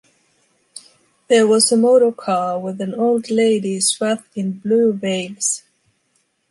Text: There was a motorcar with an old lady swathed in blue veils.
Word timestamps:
There 1.27 1.45
was 1.45 1.71
a 1.71 1.77
motorcar 1.77 2.57
with 2.59 2.81
an 2.81 2.95
old 2.95 3.29
lady 3.29 3.79
swathed 3.81 4.35
in 4.35 4.53
blue 4.53 4.93
veils. 4.93 5.61